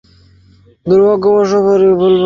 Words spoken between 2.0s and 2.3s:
জন্মেছি।